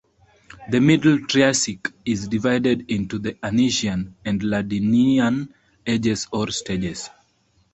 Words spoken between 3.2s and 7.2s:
Anisian and Ladinian ages or stages.